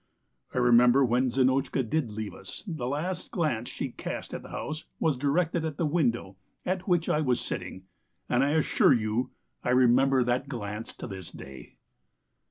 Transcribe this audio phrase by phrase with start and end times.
[0.55, 4.49] I remember that when Zinotchka did leave us the last glance she cast at the
[4.49, 7.83] house was directed at the window at which I was sitting,
[8.27, 9.29] and I assure you,
[9.63, 11.75] I remember that glance to this day.